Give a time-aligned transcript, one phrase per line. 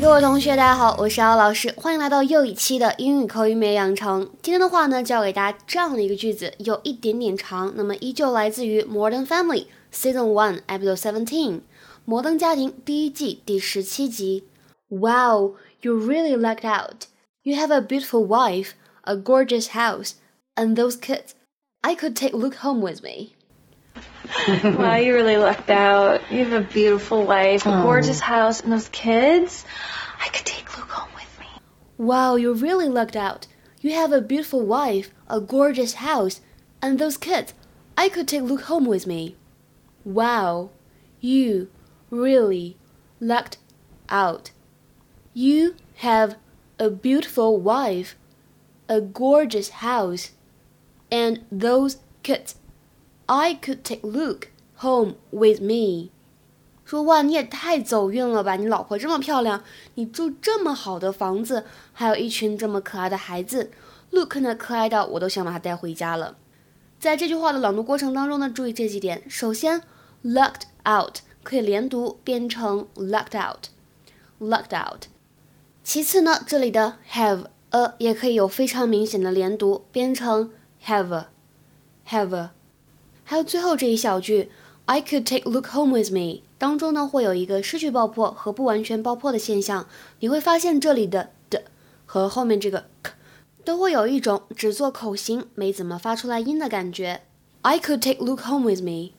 [0.00, 4.28] 各位同学，大家好，我是姚老师，欢迎来到又一期的英语口语每日养成。
[4.42, 11.52] 今天的话呢，教给大家这样的一个句子，有一点点长，那么依旧来自于《Modern Family》Season One Episode Seventeen，
[12.04, 14.44] 《摩登家庭》第一季第十七集。
[14.88, 17.06] Wow, you really lucked out.
[17.42, 18.72] You have a beautiful wife
[19.04, 20.16] a gorgeous house,
[20.56, 21.34] and those kids.
[21.82, 23.34] I could take Luke home with me.
[24.64, 26.20] wow, you really lucked out.
[26.30, 29.64] You have a beautiful wife, a gorgeous house, and those kids.
[30.20, 31.46] I could take Luke home with me.
[31.98, 33.46] Wow, you really lucked out.
[33.80, 36.40] You have a beautiful wife, a gorgeous house,
[36.80, 37.52] and those kids.
[37.98, 39.36] I could take Luke home with me.
[40.04, 40.70] Wow,
[41.20, 41.68] you
[42.10, 42.76] really
[43.20, 43.58] lucked
[44.08, 44.50] out.
[45.34, 46.36] You have
[46.78, 48.16] a beautiful wife,
[48.87, 50.29] a gorgeous house,
[51.09, 52.53] and those kids.
[53.25, 56.09] I could take Luke home with me.
[56.85, 58.55] 说哇，你也太走运了吧！
[58.55, 59.63] 你老婆这么漂亮，
[59.93, 63.69] 你住这么好的房子，还有一群这么可爱的孩子。
[64.11, 66.35] Luke 呢，可爱到我都想把他带回家了。
[66.99, 69.21] 在这句话的朗读过程当中呢，注意这几点。
[69.29, 69.83] 首先，
[70.23, 75.03] lucked out 可以连读变成 lucked out，lucked out。
[75.83, 80.51] 其次呢，这里的 have a 也可以有非常明显的连读，变成
[80.85, 82.49] have，have。
[83.23, 84.49] 还有最后这一小句，
[84.85, 89.87] I could take Luke home with me，当中呢会有一个失去爆破和不完全爆破的现象。
[90.19, 91.63] 你会发现这里的的
[92.05, 93.13] 和后面这个 k
[93.63, 97.21] 都会有一种只做口型没怎么发出来音的感觉。
[97.61, 99.11] I could take Luke home with me.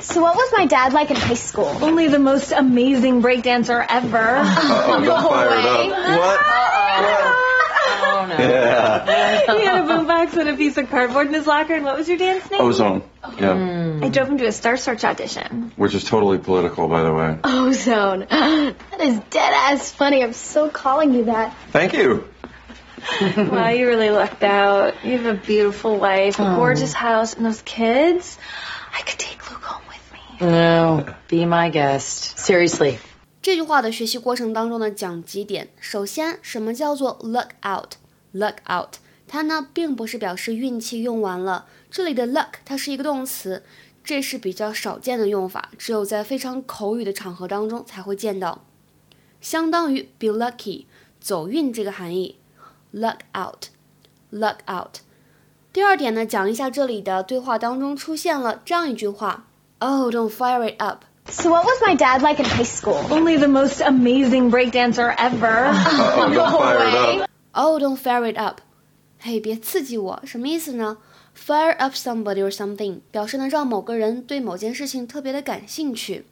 [0.00, 1.70] So what was my dad like in high school?
[1.80, 4.42] Only the most amazing breakdancer ever.
[4.44, 5.88] Uh-oh, got fired up.
[6.18, 6.38] What?
[7.00, 7.21] What?
[8.32, 8.36] Oh no.
[8.36, 9.04] Yeah.
[9.58, 11.74] he had a boombox and a piece of cardboard in his locker.
[11.74, 12.60] And what was your dance name?
[12.60, 13.02] Ozone.
[13.38, 14.00] Yeah.
[14.02, 15.72] I drove him to a Star Search audition.
[15.76, 17.38] Which is totally political, by the way.
[17.44, 18.26] Ozone.
[18.30, 20.22] That is dead ass funny.
[20.22, 21.54] I'm so calling you that.
[21.70, 22.24] Thank you.
[23.36, 24.94] wow, you really lucked out.
[25.04, 28.38] You have a beautiful wife, a gorgeous house, and those kids.
[28.92, 30.46] I could take Luke home with me.
[30.46, 32.38] No, be my guest.
[32.38, 32.98] Seriously.
[33.40, 35.68] 这句话的学习过程当中呢，讲几点。
[35.80, 37.16] 首先，什么叫做
[38.34, 38.94] luck out？luck out，
[39.26, 41.66] 它呢并不是表示运气用完了。
[41.90, 43.62] 这里的 luck 它是一个动词，
[44.04, 48.64] 这是比较少见的用法，只有在非常口语的场合当中才会见到。
[49.40, 50.86] 相当于 be lucky，
[51.20, 52.36] 走运这个含义。
[52.94, 55.00] luck out，luck out。
[55.72, 59.44] 第二点呢，讲一下这里的对话当中出现了这样一句话：
[59.78, 61.04] Oh, don't fire it up。
[61.30, 63.04] So what was my dad like in high school?
[63.10, 65.68] Only the most amazing breakdancer ever.
[65.68, 67.28] Uh-oh, got fired up.
[67.52, 68.60] Oh, don't fire it up！
[69.18, 70.98] 嘿，别刺激我，什么意思呢？
[71.36, 76.26] Fire up somebody or something 表示呢让某个人对某件事情特别的感兴趣。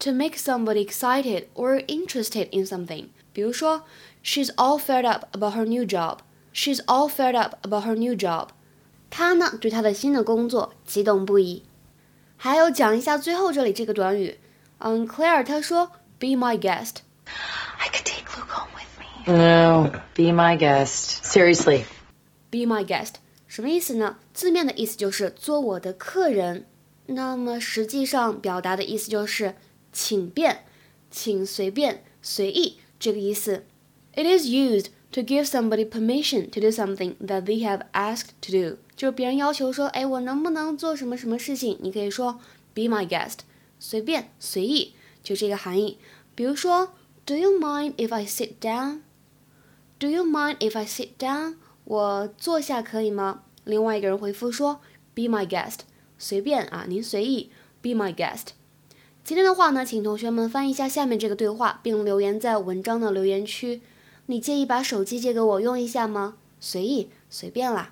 [0.00, 3.82] To make somebody excited or interested in something，比如说，
[4.24, 6.18] She's all fired up about her new job.
[6.52, 8.48] She's all fired up about her new job.
[9.10, 11.62] 她呢对她的新的工作激动不已。
[12.36, 14.38] 还有讲一下最后这里这个短语，
[14.78, 16.96] 嗯，Claire 她说，Be my guest。
[17.78, 18.07] I could
[19.28, 21.24] No, be my guest.
[21.24, 21.84] Seriously.
[22.50, 23.14] Be my guest
[23.46, 24.18] 什么意思呢？
[24.32, 26.66] 字面的意思就是做我的客人，
[27.06, 29.54] 那么实际上表达的意思就是
[29.92, 30.64] 请便，
[31.10, 33.64] 请随便、随意这个意思。
[34.14, 41.78] It is used to give somebody permission to do something that they have asked to do，就是别人要求说，哎，我能不能做什么什么事情？
[41.80, 42.40] 你可以说
[42.74, 43.38] Be my guest，
[43.78, 45.98] 随便、随意，就这个含义。
[46.34, 46.90] 比如说，
[47.24, 48.54] Do you mind if I sit
[49.99, 51.55] Do you mind if I sit down？
[51.83, 53.41] 我坐下可以吗？
[53.65, 54.79] 另外一个人回复说
[55.13, 55.79] ，Be my guest，
[56.17, 57.51] 随便啊，您随意
[57.81, 58.53] ，Be my guest。
[59.25, 63.81] 今天的话呢，请同学们翻译一下下面这个对话，并留言在文章的留言区。
[64.27, 66.35] 你介意把手机借给我用一下吗？
[66.61, 67.91] 随意，随便啦。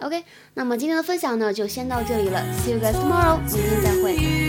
[0.00, 0.24] OK，
[0.54, 2.40] 那么今天的分享呢，就先到这里了。
[2.64, 4.45] See you guys tomorrow，明天再会。